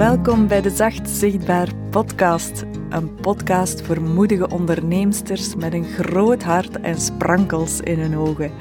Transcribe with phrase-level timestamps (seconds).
[0.00, 2.64] Welkom bij de Zacht Zichtbaar podcast.
[2.90, 8.52] Een podcast voor moedige onderneemsters met een groot hart en sprankels in hun ogen.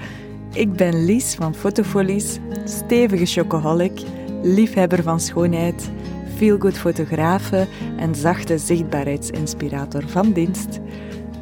[0.54, 4.02] Ik ben Lies van Fotofolies, stevige chocoholic,
[4.42, 5.92] liefhebber van schoonheid,
[6.36, 7.68] feelgood fotografe
[7.98, 10.80] en zachte zichtbaarheidsinspirator van dienst.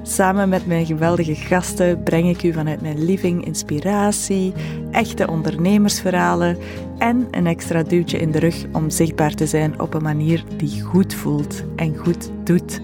[0.08, 4.54] Samen met mijn geweldige gasten breng ik u vanuit mijn living inspiratie,
[4.92, 6.58] echte ondernemersverhalen
[6.98, 10.82] en een extra duwtje in de rug om zichtbaar te zijn op een manier die
[10.82, 12.82] goed voelt en goed doet.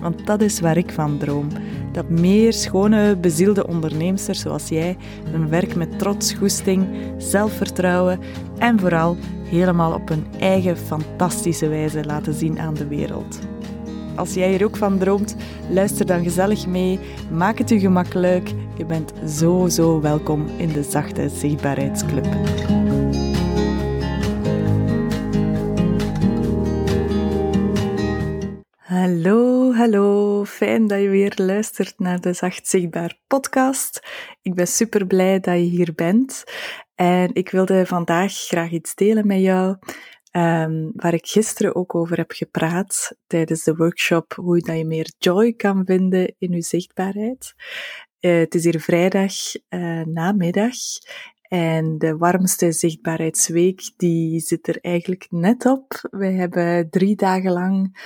[0.00, 1.48] Want dat is waar ik van droom.
[1.92, 4.96] Dat meer schone, bezielde onderneemsters zoals jij
[5.30, 8.20] hun werk met trots, goesting, zelfvertrouwen
[8.58, 13.38] en vooral helemaal op hun eigen fantastische wijze laten zien aan de wereld.
[14.16, 15.36] Als jij hier ook van droomt,
[15.70, 16.98] luister dan gezellig mee.
[17.30, 18.50] Maak het u gemakkelijk.
[18.76, 22.26] Je bent zo, zo welkom in de Zachte Zichtbaarheidsclub.
[28.76, 30.44] Hallo, hallo.
[30.44, 34.06] Fijn dat je weer luistert naar de Zacht Zichtbaar podcast.
[34.42, 36.44] Ik ben super blij dat je hier bent.
[36.94, 39.76] En ik wilde vandaag graag iets delen met jou.
[40.36, 45.12] Um, waar ik gisteren ook over heb gepraat tijdens de workshop, hoe dat je meer
[45.18, 47.54] joy kan vinden in je zichtbaarheid.
[48.20, 49.32] Uh, het is hier vrijdag
[49.68, 50.74] uh, namiddag
[51.42, 56.08] en de warmste zichtbaarheidsweek die zit er eigenlijk net op.
[56.10, 57.98] We hebben drie dagen lang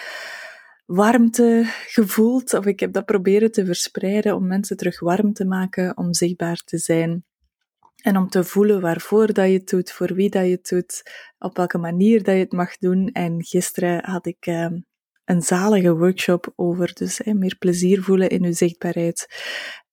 [0.86, 5.96] warmte gevoeld, of ik heb dat proberen te verspreiden om mensen terug warm te maken,
[5.96, 7.24] om zichtbaar te zijn.
[8.02, 11.02] En om te voelen waarvoor dat je het doet, voor wie dat je het doet,
[11.38, 13.08] op welke manier dat je het mag doen.
[13.08, 14.66] En gisteren had ik uh,
[15.24, 19.28] een zalige workshop over dus meer plezier voelen in je zichtbaarheid.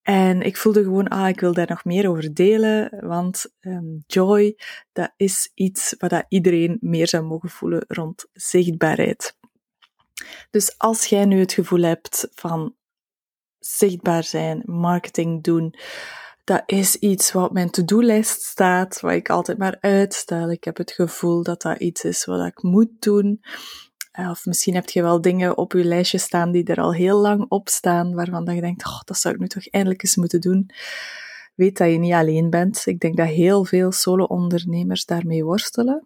[0.02, 4.58] En ik voelde gewoon, ah, ik wil daar nog meer over delen, want um, joy,
[4.92, 9.37] dat is iets wat dat iedereen meer zou mogen voelen rond zichtbaarheid.
[10.49, 12.76] Dus als jij nu het gevoel hebt van
[13.60, 15.73] zichtbaar zijn, marketing doen,
[16.47, 20.52] dat is iets wat op mijn to-do-lijst staat, wat ik altijd maar uitstel.
[20.52, 23.41] Ik heb het gevoel dat dat iets is wat ik moet doen.
[24.11, 27.17] Eh, of misschien heb je wel dingen op je lijstje staan die er al heel
[27.17, 30.15] lang op staan, waarvan dat je denkt, oh, dat zou ik nu toch eindelijk eens
[30.15, 30.69] moeten doen.
[31.55, 32.86] Weet dat je niet alleen bent.
[32.86, 36.05] Ik denk dat heel veel solo-ondernemers daarmee worstelen.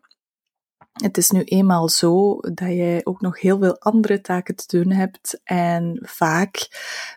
[1.02, 4.92] Het is nu eenmaal zo dat jij ook nog heel veel andere taken te doen
[4.92, 6.68] hebt en vaak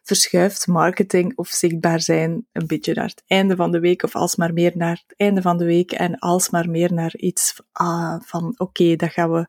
[0.02, 4.52] verschuift marketing of zichtbaar zijn een beetje naar het einde van de week of alsmaar
[4.52, 8.96] meer naar het einde van de week en alsmaar meer naar iets ah, van oké,
[8.96, 9.46] dat gaan we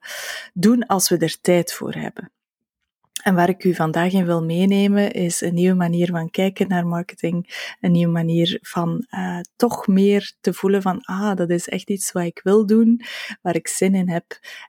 [0.53, 2.31] doen als we er tijd voor hebben.
[3.23, 6.87] En waar ik u vandaag in wil meenemen is een nieuwe manier van kijken naar
[6.87, 11.89] marketing, een nieuwe manier van uh, toch meer te voelen van, ah, dat is echt
[11.89, 13.01] iets wat ik wil doen,
[13.41, 14.25] waar ik zin in heb.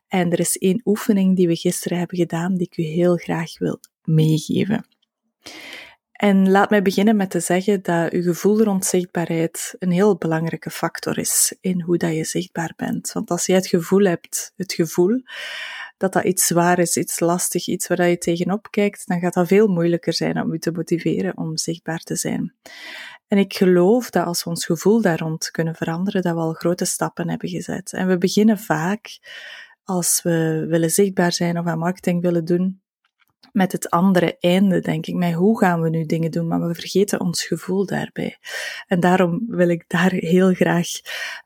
[0.09, 3.59] En er is één oefening die we gisteren hebben gedaan, die ik u heel graag
[3.59, 4.87] wil meegeven.
[6.13, 10.71] En laat mij beginnen met te zeggen dat uw gevoel rond zichtbaarheid een heel belangrijke
[10.71, 13.13] factor is in hoe dat je zichtbaar bent.
[13.13, 15.23] Want als jij het gevoel hebt, het gevoel,
[15.97, 19.47] dat dat iets zwaar is, iets lastig, iets waar je tegenop kijkt, dan gaat dat
[19.47, 22.55] veel moeilijker zijn om je te motiveren om zichtbaar te zijn.
[23.29, 26.53] En ik geloof dat als we ons gevoel daar rond kunnen veranderen, dat we al
[26.53, 27.93] grote stappen hebben gezet.
[27.93, 29.19] En we beginnen vaak,
[29.84, 32.81] als we willen zichtbaar zijn of aan marketing willen doen,
[33.53, 35.15] met het andere einde, denk ik.
[35.15, 36.49] Met hoe gaan we nu dingen doen?
[36.49, 38.39] Maar we vergeten ons gevoel daarbij.
[38.87, 40.89] En daarom wil ik daar heel graag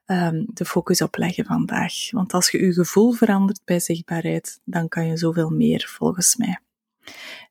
[0.07, 1.93] um, de focus op leggen vandaag.
[2.11, 6.59] Want als je je gevoel verandert bij zichtbaarheid, dan kan je zoveel meer, volgens mij.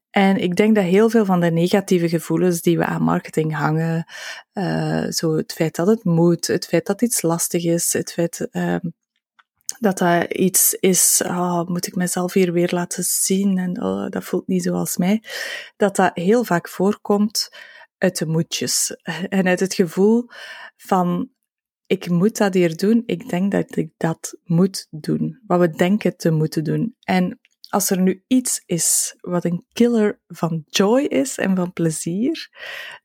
[0.10, 4.06] En ik denk dat heel veel van de negatieve gevoelens die we aan marketing hangen,
[4.54, 8.48] uh, zo het feit dat het moet, het feit dat iets lastig is, het feit
[8.52, 8.94] um,
[9.80, 14.24] dat dat iets is, oh, moet ik mezelf hier weer laten zien en oh, dat
[14.24, 15.24] voelt niet zoals mij,
[15.78, 17.50] dat dat heel vaak voorkomt
[17.98, 18.96] uit de moedjes
[19.30, 20.26] en uit het gevoel
[20.78, 21.30] van
[21.86, 26.18] ik moet dat hier doen, ik denk dat ik dat moet doen, wat we denken
[26.18, 26.96] te moeten doen.
[27.00, 27.40] En
[27.70, 32.50] als er nu iets is wat een killer van joy is en van plezier,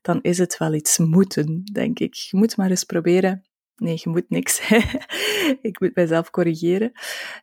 [0.01, 2.13] dan is het wel iets moeten, denk ik.
[2.13, 3.45] Je moet maar eens proberen
[3.75, 4.69] Nee, je moet niks.
[5.69, 6.91] ik moet mijzelf corrigeren.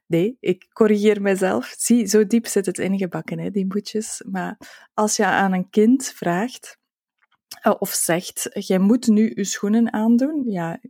[0.06, 1.74] Nee, ik corrigeer mezelf.
[1.78, 4.22] Zie, zo diep zit het ingebakken, hè, die moedjes.
[4.30, 4.56] Maar
[4.94, 6.78] als je aan een kind vraagt,
[7.60, 10.80] eh, of zegt, jij moet nu je schoenen aandoen, ja,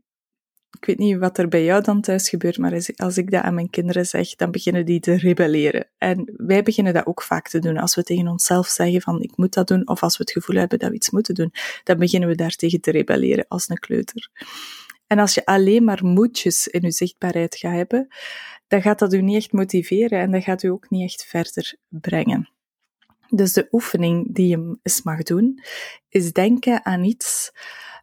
[0.78, 3.54] ik weet niet wat er bij jou dan thuis gebeurt, maar als ik dat aan
[3.54, 5.88] mijn kinderen zeg, dan beginnen die te rebelleren.
[5.98, 7.76] En wij beginnen dat ook vaak te doen.
[7.76, 10.56] Als we tegen onszelf zeggen van ik moet dat doen, of als we het gevoel
[10.56, 11.52] hebben dat we iets moeten doen,
[11.84, 14.30] dan beginnen we daartegen te rebelleren als een kleuter.
[15.12, 18.14] En als je alleen maar moedjes in je zichtbaarheid gaat hebben,
[18.66, 21.74] dan gaat dat u niet echt motiveren en dat gaat u ook niet echt verder
[21.88, 22.50] brengen.
[23.28, 25.62] Dus de oefening die je eens mag doen,
[26.08, 27.52] is denken aan iets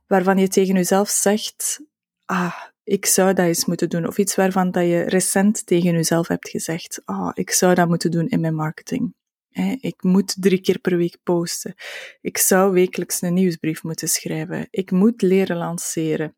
[0.07, 1.81] waarvan je tegen jezelf zegt,
[2.25, 4.07] ah, ik zou dat eens moeten doen.
[4.07, 8.11] Of iets waarvan dat je recent tegen jezelf hebt gezegd, ah, ik zou dat moeten
[8.11, 9.13] doen in mijn marketing.
[9.79, 11.75] Ik moet drie keer per week posten.
[12.21, 14.67] Ik zou wekelijks een nieuwsbrief moeten schrijven.
[14.69, 16.38] Ik moet leren lanceren.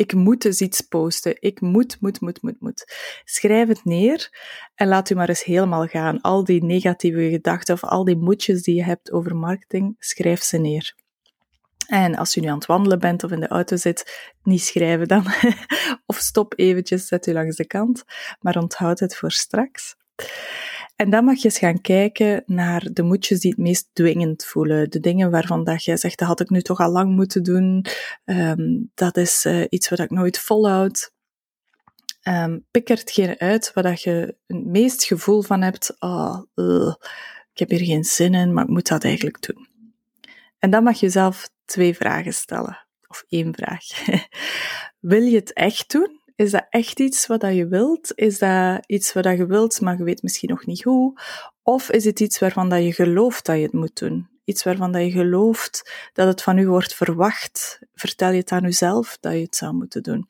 [0.00, 1.36] Ik moet dus iets posten.
[1.40, 2.94] Ik moet, moet, moet, moet, moet.
[3.24, 4.28] Schrijf het neer
[4.74, 6.20] en laat u maar eens helemaal gaan.
[6.20, 10.58] Al die negatieve gedachten of al die moedjes die je hebt over marketing, schrijf ze
[10.58, 10.94] neer.
[11.86, 15.08] En als u nu aan het wandelen bent of in de auto zit, niet schrijven
[15.08, 15.26] dan.
[16.06, 18.04] of stop eventjes, zet u langs de kant.
[18.38, 19.96] Maar onthoud het voor straks.
[21.00, 24.90] En dan mag je eens gaan kijken naar de moedjes die het meest dwingend voelen.
[24.90, 27.86] De dingen waarvan dat jij zegt, dat had ik nu toch al lang moeten doen.
[28.24, 31.12] Um, dat is uh, iets wat ik nooit volhoud.
[32.28, 35.96] Um, pik er hetgene uit waar dat je het meest gevoel van hebt.
[35.98, 36.42] Oh,
[37.52, 39.68] ik heb hier geen zin in, maar ik moet dat eigenlijk doen.
[40.58, 42.86] En dan mag je zelf twee vragen stellen.
[43.06, 43.84] Of één vraag.
[44.98, 46.19] Wil je het echt doen?
[46.40, 48.12] Is dat echt iets wat je wilt?
[48.14, 51.20] Is dat iets wat je wilt, maar je weet misschien nog niet hoe?
[51.62, 54.28] Of is het iets waarvan dat je gelooft dat je het moet doen?
[54.44, 57.78] Iets waarvan dat je gelooft dat het van u wordt verwacht.
[57.94, 60.28] Vertel je het aan jezelf dat je het zou moeten doen.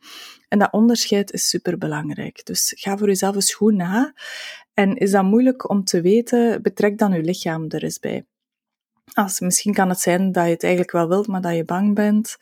[0.49, 2.45] En dat onderscheid is superbelangrijk.
[2.45, 4.15] Dus ga voor jezelf eens goed na.
[4.75, 8.25] En is dat moeilijk om te weten, betrek dan je lichaam er eens bij.
[9.13, 11.95] Als, misschien kan het zijn dat je het eigenlijk wel wilt, maar dat je bang
[11.95, 12.37] bent.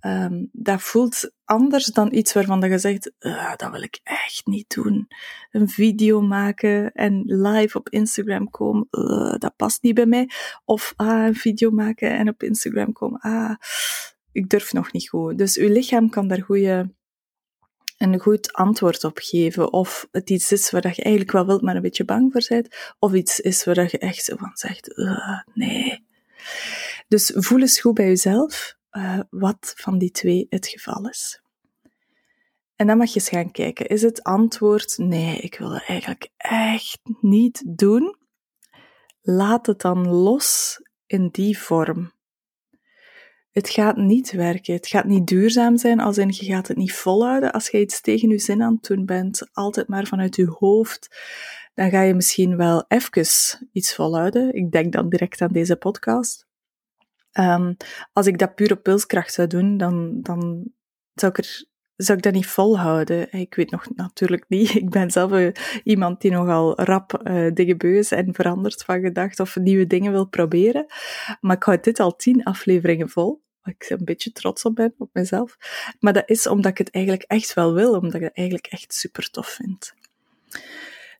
[0.00, 4.74] Um, dat voelt anders dan iets waarvan je zegt, uh, dat wil ik echt niet
[4.74, 5.08] doen.
[5.50, 10.30] Een video maken en live op Instagram komen, uh, dat past niet bij mij.
[10.64, 13.54] Of ah, een video maken en op Instagram komen, ah,
[14.32, 15.38] ik durf nog niet goed.
[15.38, 16.94] Dus uw lichaam kan daar goede,
[17.98, 19.72] een goed antwoord op geven.
[19.72, 22.94] Of het iets is waar je eigenlijk wel wilt, maar een beetje bang voor bent.
[22.98, 26.04] Of iets is waar je echt van zegt, uh, nee.
[27.08, 31.40] Dus voel eens goed bij jezelf uh, wat van die twee het geval is.
[32.76, 33.86] En dan mag je eens gaan kijken.
[33.86, 38.16] Is het antwoord nee, ik wil het eigenlijk echt niet doen?
[39.22, 42.14] Laat het dan los in die vorm.
[43.50, 44.74] Het gaat niet werken.
[44.74, 47.52] Het gaat niet duurzaam zijn, als in je gaat het niet volhouden.
[47.52, 51.08] Als je iets tegen je zin aan het doen bent, altijd maar vanuit je hoofd,
[51.74, 54.54] dan ga je misschien wel even iets volhouden.
[54.54, 56.45] Ik denk dan direct aan deze podcast.
[57.38, 57.76] Um,
[58.12, 60.72] als ik dat puur op pilskracht zou doen, dan, dan
[61.14, 61.64] zou ik er
[61.96, 63.32] zou ik dat niet volhouden?
[63.32, 64.74] Ik weet nog natuurlijk niet.
[64.84, 65.52] Ik ben zelf uh,
[65.84, 70.26] iemand die nogal rap uh, dingen beus en verandert van gedacht of nieuwe dingen wil
[70.26, 70.86] proberen.
[71.40, 73.44] Maar ik houd dit al tien afleveringen vol.
[73.64, 75.56] Ik een beetje trots op ben, op mezelf.
[76.00, 78.94] Maar dat is omdat ik het eigenlijk echt wel wil, omdat ik het eigenlijk echt
[78.94, 79.94] super tof vind.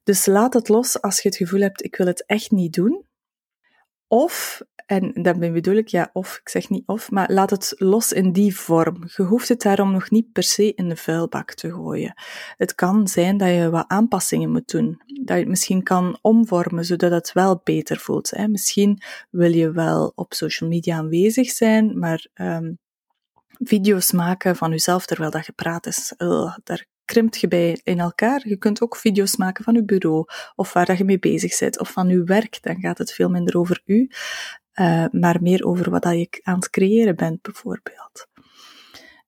[0.02, 3.04] Dus laat het los als je het gevoel hebt, ik wil het echt niet doen.
[4.06, 8.12] Of en dan bedoel ik ja, of, ik zeg niet of, maar laat het los
[8.12, 9.02] in die vorm.
[9.16, 12.14] Je hoeft het daarom nog niet per se in de vuilbak te gooien.
[12.56, 15.02] Het kan zijn dat je wat aanpassingen moet doen.
[15.06, 18.30] Dat je het misschien kan omvormen, zodat het wel beter voelt.
[18.30, 18.48] Hè.
[18.48, 22.78] Misschien wil je wel op social media aanwezig zijn, maar um,
[23.58, 26.14] video's maken van jezelf terwijl dat je praat is,
[26.64, 28.48] daar krimpt je bij in elkaar.
[28.48, 30.24] Je kunt ook video's maken van je bureau,
[30.54, 32.58] of waar dat je mee bezig bent, of van je werk.
[32.62, 34.08] Dan gaat het veel minder over u,
[34.80, 38.26] uh, maar meer over wat dat je aan het creëren bent, bijvoorbeeld.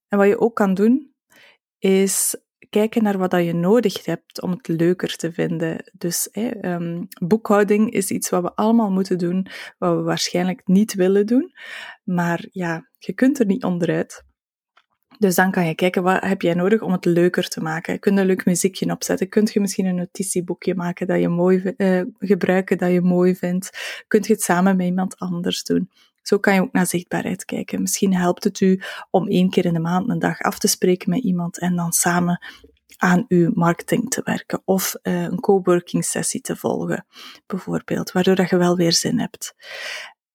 [0.09, 1.15] En wat je ook kan doen,
[1.79, 2.37] is
[2.71, 5.91] kijken naar wat dat je nodig hebt om het leuker te vinden.
[5.93, 9.47] Dus um, boekhouding is iets wat we allemaal moeten doen,
[9.79, 11.53] wat we waarschijnlijk niet willen doen.
[12.05, 14.27] Maar ja, je kunt er niet onderuit.
[15.19, 17.99] Dus dan kan je kijken, wat heb jij nodig om het leuker te maken?
[17.99, 19.29] Kun je een leuk muziekje opzetten?
[19.29, 23.71] Kun je misschien een notitieboekje maken dat je mooi uh, gebruiken, dat je mooi vindt?
[24.09, 25.91] Kun je het samen met iemand anders doen?
[26.23, 27.81] Zo kan je ook naar zichtbaarheid kijken.
[27.81, 31.11] Misschien helpt het u om één keer in de maand een dag af te spreken
[31.11, 32.47] met iemand en dan samen
[32.97, 37.07] aan uw marketing te werken of uh, een coworking sessie te volgen,
[37.47, 39.55] bijvoorbeeld, waardoor dat je wel weer zin hebt.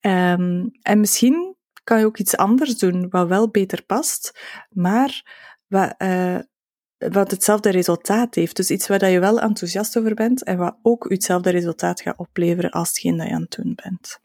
[0.02, 5.24] Um, en misschien kan je ook iets anders doen wat wel beter past, maar
[5.68, 6.40] wat, uh,
[6.98, 8.56] wat hetzelfde resultaat heeft.
[8.56, 12.72] Dus iets waar je wel enthousiast over bent en wat ook hetzelfde resultaat gaat opleveren
[12.72, 14.20] als hetgeen dat je aan het doen bent.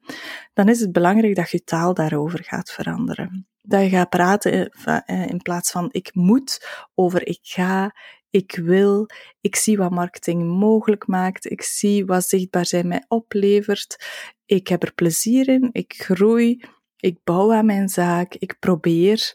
[0.52, 3.48] dan is het belangrijk dat je taal daarover gaat veranderen.
[3.62, 7.94] Dat je gaat praten eh, in plaats van ik moet, over ik ga,
[8.30, 9.06] ik wil,
[9.40, 14.04] ik zie wat marketing mogelijk maakt, ik zie wat zichtbaar zijn mij oplevert,
[14.46, 16.64] ik heb er plezier in, ik groei,
[16.96, 19.34] ik bouw aan mijn zaak, ik probeer,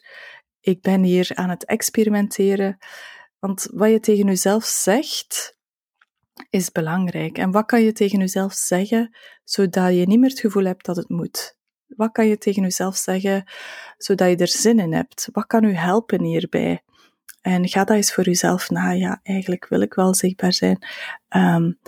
[0.62, 2.78] ik ben hier aan het experimenteren.
[3.42, 5.58] Want wat je tegen jezelf zegt,
[6.50, 7.38] is belangrijk.
[7.38, 10.96] En wat kan je tegen jezelf zeggen, zodat je niet meer het gevoel hebt dat
[10.96, 11.58] het moet?
[11.88, 13.52] Wat kan je tegen jezelf zeggen,
[13.98, 15.30] zodat je er zin in hebt?
[15.32, 16.82] Wat kan u helpen hierbij?
[17.42, 18.92] En ga dat eens voor jezelf na.
[18.92, 20.86] Ja, eigenlijk wil ik wel zichtbaar zijn.
[21.30, 21.80] Um,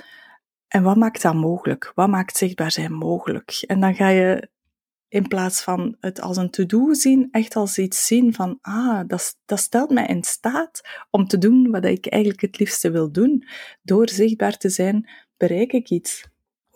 [0.67, 1.91] en wat maakt dat mogelijk?
[1.95, 3.63] Wat maakt zichtbaar zijn mogelijk?
[3.67, 4.49] En dan ga je
[5.13, 9.37] in plaats van het als een to-do zien, echt als iets zien van, ah, dat,
[9.45, 13.47] dat stelt mij in staat om te doen wat ik eigenlijk het liefste wil doen.
[13.81, 16.23] Door zichtbaar te zijn, bereik ik iets.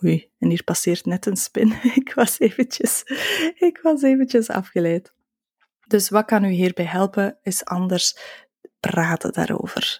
[0.04, 1.74] Oei, en hier passeert net een spin.
[2.02, 3.04] ik was eventjes,
[3.56, 5.14] ik was eventjes afgeleid.
[5.88, 8.18] Dus wat kan u hierbij helpen, is anders
[8.80, 10.00] praten daarover.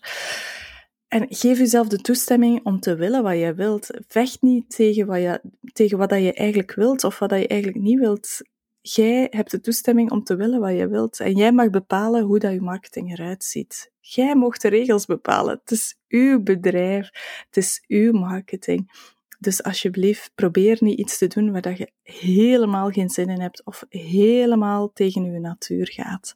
[1.08, 3.90] En geef jezelf de toestemming om te willen wat je wilt.
[4.08, 5.42] Vecht niet tegen wat je,
[5.74, 8.42] tegen wat je eigenlijk wilt of wat je eigenlijk niet wilt.
[8.82, 11.20] Jij hebt de toestemming om te willen wat je wilt.
[11.20, 13.92] En jij mag bepalen hoe dat je marketing eruit ziet.
[14.00, 15.60] Jij mocht de regels bepalen.
[15.60, 17.10] Het is uw bedrijf.
[17.46, 18.92] Het is uw marketing.
[19.40, 23.66] Dus alsjeblieft, probeer niet iets te doen waar dat je helemaal geen zin in hebt
[23.66, 26.36] of helemaal tegen je natuur gaat.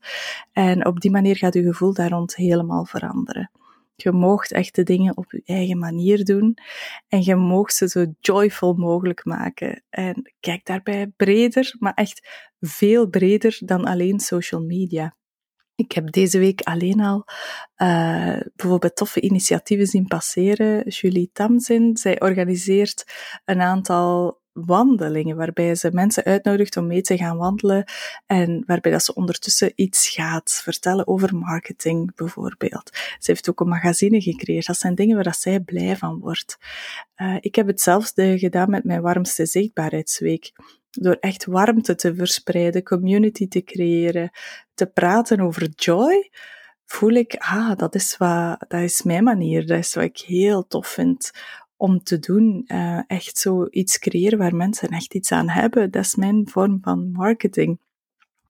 [0.52, 3.52] En op die manier gaat je gevoel daar rond helemaal veranderen.
[4.02, 6.58] Je moogt echt de dingen op je eigen manier doen
[7.08, 9.84] en je moogt ze zo joyful mogelijk maken.
[9.90, 12.28] En kijk daarbij breder, maar echt
[12.60, 15.16] veel breder dan alleen social media.
[15.76, 17.26] Ik heb deze week alleen al
[17.78, 20.88] uh, bijvoorbeeld toffe initiatieven zien passeren.
[20.88, 23.04] Julie Tamzin, zij organiseert
[23.46, 27.84] een aantal wandelingen, waarbij ze mensen uitnodigt om mee te gaan wandelen
[28.26, 32.90] en waarbij dat ze ondertussen iets gaat vertellen over marketing bijvoorbeeld.
[32.94, 34.66] Ze heeft ook een magazine gecreëerd.
[34.66, 36.58] Dat zijn dingen waar dat zij blij van wordt.
[37.18, 40.52] Uh, ik heb hetzelfde gedaan met mijn warmste zichtbaarheidsweek.
[40.92, 44.32] Door echt warmte te verspreiden, community te creëren,
[44.74, 46.30] te praten over joy,
[46.86, 49.68] voel ik, ah, dat is, wat, dat is mijn manier.
[49.68, 51.32] Dat is wat ik heel tof vind
[51.82, 52.64] om te doen.
[52.68, 55.92] Uh, echt zoiets creëren waar mensen echt iets aan hebben.
[55.92, 57.80] Dat is mijn vorm van marketing.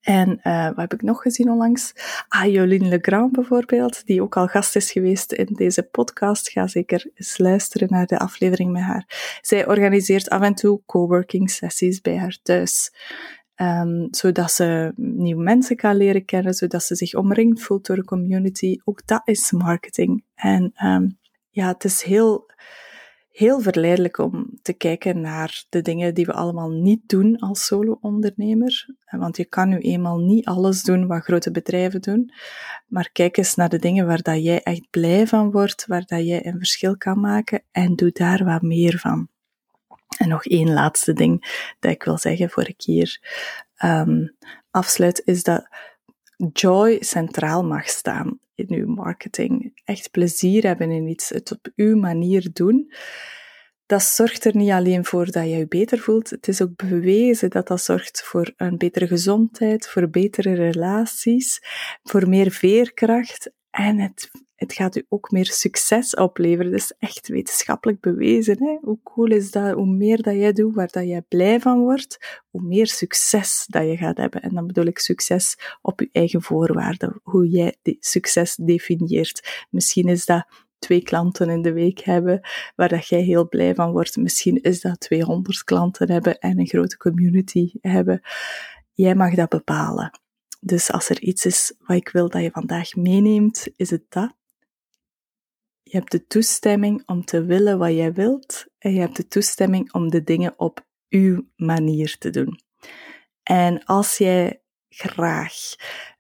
[0.02, 1.94] En uh, wat heb ik nog gezien onlangs?
[2.28, 6.50] Ah, Legrand bijvoorbeeld, die ook al gast is geweest in deze podcast.
[6.50, 9.40] Ga zeker eens luisteren naar de aflevering met haar.
[9.42, 12.94] Zij organiseert af en toe coworking sessies bij haar thuis.
[13.56, 18.06] Um, zodat ze nieuwe mensen kan leren kennen, zodat ze zich omringd voelt door een
[18.06, 18.78] community.
[18.84, 20.24] Ook dat is marketing.
[20.36, 21.20] En um,
[21.50, 22.50] ja, het is heel
[23.32, 28.96] heel verleidelijk om te kijken naar de dingen die we allemaal niet doen als solo-ondernemer.
[29.06, 32.34] Want je kan nu eenmaal niet alles doen wat grote bedrijven doen.
[32.88, 36.26] Maar kijk eens naar de dingen waar dat jij echt blij van wordt, waar dat
[36.26, 39.30] jij een verschil kan maken en doe daar wat meer van.
[40.18, 43.20] En nog één laatste ding dat ik wil zeggen voor ik hier
[43.84, 44.36] um,
[44.72, 45.68] afsluit, is dat
[46.54, 49.82] joy centraal mag staan in uw marketing.
[49.84, 52.92] Echt plezier hebben in iets, het op uw manier doen.
[53.86, 57.50] dat zorgt er niet alleen voor dat je je beter voelt, het is ook bewezen
[57.50, 61.60] dat dat zorgt voor een betere gezondheid, voor betere relaties,
[62.04, 66.74] voor meer veerkracht en het, het gaat u ook meer succes opleveren.
[66.74, 68.64] Is echt wetenschappelijk bewezen.
[68.64, 68.78] Hè?
[68.82, 69.74] Hoe cool is dat?
[69.74, 73.84] Hoe meer dat jij doet waar dat jij blij van wordt, hoe meer succes dat
[73.84, 74.42] je gaat hebben.
[74.42, 79.66] En dan bedoel ik succes op je eigen voorwaarden, hoe jij die succes definieert.
[79.70, 80.48] Misschien is dat
[80.80, 84.18] twee klanten in de week hebben waar dat jij heel blij van wordt.
[84.18, 88.22] Misschien is dat 200 klanten hebben en een grote community hebben.
[88.94, 90.20] Jij mag dat bepalen.
[90.64, 94.34] Dus als er iets is wat ik wil dat je vandaag meeneemt, is het dat.
[95.84, 99.94] Je hebt de toestemming om te willen wat jij wilt en je hebt de toestemming
[99.94, 102.60] om de dingen op uw manier te doen.
[103.44, 105.54] En als jij graag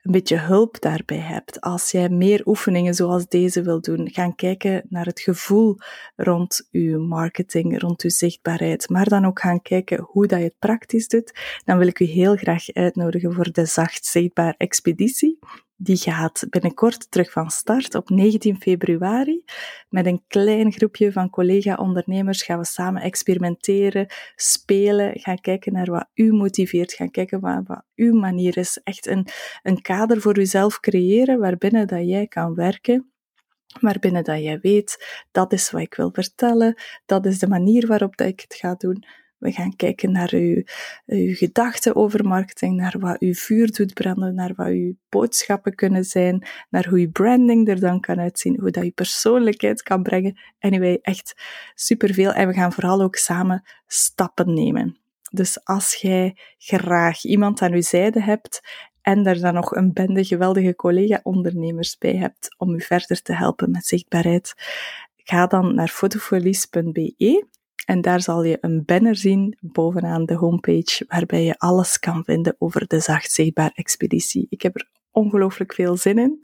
[0.01, 4.83] een beetje hulp daarbij hebt, als jij meer oefeningen zoals deze wil doen, gaan kijken
[4.89, 5.77] naar het gevoel
[6.15, 10.59] rond uw marketing, rond uw zichtbaarheid, maar dan ook gaan kijken hoe dat je het
[10.59, 15.39] praktisch doet, dan wil ik u heel graag uitnodigen voor de Zacht Zichtbaar Expeditie.
[15.83, 19.43] Die gaat binnenkort terug van start op 19 februari.
[19.89, 26.09] Met een klein groepje van collega-ondernemers gaan we samen experimenteren, spelen, gaan kijken naar wat
[26.13, 28.79] u motiveert, gaan kijken wat, wat uw manier is.
[28.83, 29.27] Echt een,
[29.61, 33.11] een kader voor uzelf creëren waarbinnen dat jij kan werken
[33.79, 38.17] waarbinnen dat jij weet, dat is wat ik wil vertellen, dat is de manier waarop
[38.17, 39.05] dat ik het ga doen.
[39.41, 40.63] We gaan kijken naar uw,
[41.05, 46.03] uw gedachten over marketing, naar wat uw vuur doet branden, naar wat uw boodschappen kunnen
[46.03, 50.39] zijn, naar hoe uw branding er dan kan uitzien, hoe dat je persoonlijkheid kan brengen.
[50.59, 51.41] Anyway, echt
[51.75, 52.31] superveel.
[52.31, 54.99] En we gaan vooral ook samen stappen nemen.
[55.31, 58.61] Dus als jij graag iemand aan uw zijde hebt
[59.01, 63.71] en daar dan nog een bende geweldige collega-ondernemers bij hebt om u verder te helpen
[63.71, 64.53] met zichtbaarheid,
[65.15, 67.45] ga dan naar fotofolies.be
[67.85, 72.55] en daar zal je een banner zien bovenaan de homepage waarbij je alles kan vinden
[72.57, 74.47] over de zacht zichtbaar expeditie.
[74.49, 76.39] Ik heb er ongelooflijk veel zin in.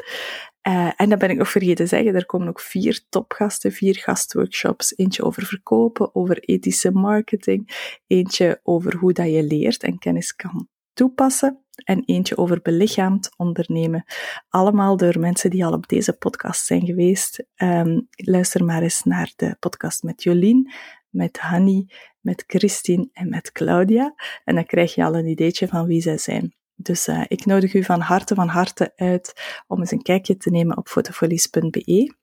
[0.68, 3.96] Uh, en dan ben ik nog vergeten te zeggen, er komen ook vier topgasten, vier
[3.96, 4.98] gastworkshops.
[4.98, 10.68] Eentje over verkopen, over ethische marketing, eentje over hoe dat je leert en kennis kan
[10.94, 14.06] toepassen en eentje over belichaamd ondernemen.
[14.50, 17.46] Allemaal door mensen die al op deze podcast zijn geweest.
[17.56, 20.72] Um, luister maar eens naar de podcast met Jolien
[21.18, 21.88] met Hanny,
[22.20, 24.14] met Christine en met Claudia.
[24.44, 26.56] En dan krijg je al een ideetje van wie zij zijn.
[26.76, 29.34] Dus uh, ik nodig u van harte van harte uit
[29.68, 32.14] om eens een kijkje te nemen op fotofolies.be.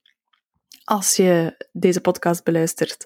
[0.85, 3.05] Als je deze podcast beluistert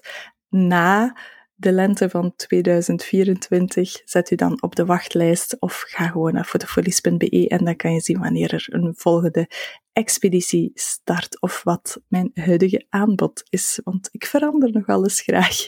[0.49, 1.17] na
[1.55, 7.47] de lente van 2024, zet u dan op de wachtlijst of ga gewoon naar fotofolies.be
[7.47, 9.49] en dan kan je zien wanneer er een volgende
[9.99, 15.67] expeditie start of wat mijn huidige aanbod is, want ik verander nog alles graag.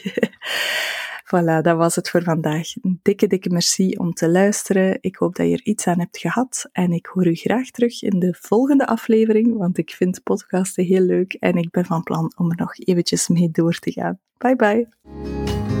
[1.30, 2.68] voilà, dat was het voor vandaag.
[2.82, 4.98] Een dikke, dikke merci om te luisteren.
[5.00, 8.02] Ik hoop dat je er iets aan hebt gehad en ik hoor u graag terug
[8.02, 12.32] in de volgende aflevering, want ik vind podcasten heel leuk en ik ben van plan
[12.36, 14.18] om er nog eventjes mee door te gaan.
[14.38, 15.71] Bye bye.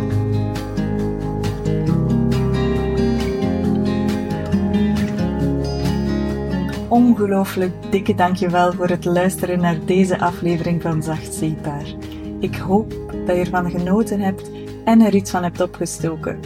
[6.92, 11.86] Ongelooflijk dikke dankjewel voor het luisteren naar deze aflevering van Zacht Zichtbaar.
[12.40, 12.90] Ik hoop
[13.26, 14.50] dat je ervan genoten hebt
[14.84, 16.38] en er iets van hebt opgestoken.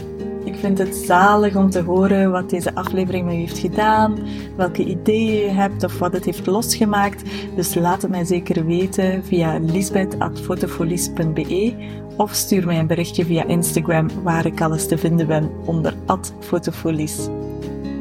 [0.45, 4.19] Ik vind het zalig om te horen wat deze aflevering met heeft gedaan,
[4.57, 7.23] welke ideeën je hebt of wat het heeft losgemaakt.
[7.57, 11.75] Dus laat het mij zeker weten via lisbeth.fotofolies.be
[12.17, 15.95] of stuur mij een berichtje via Instagram waar ik alles te vinden ben onder
[16.41, 17.29] @fotofolies.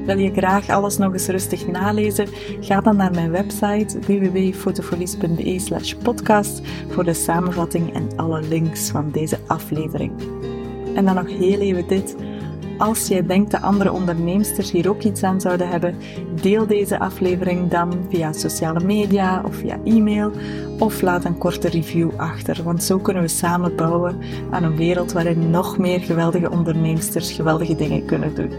[0.06, 2.28] Wil je graag alles nog eens rustig nalezen?
[2.60, 9.12] Ga dan naar mijn website www.fotofolies.be slash podcast voor de samenvatting en alle links van
[9.12, 10.12] deze aflevering.
[10.96, 12.16] En dan nog heel even dit.
[12.78, 15.96] Als jij denkt dat andere onderneemsters hier ook iets aan zouden hebben,
[16.42, 20.32] deel deze aflevering dan via sociale media of via e-mail
[20.80, 24.20] of laat een korte review achter, want zo kunnen we samen bouwen
[24.52, 28.52] aan een wereld waarin nog meer geweldige onderneemsters geweldige dingen kunnen doen.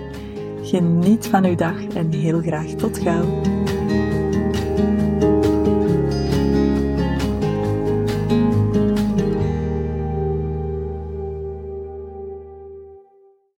[0.66, 3.42] Geniet van uw dag en heel graag tot gauw.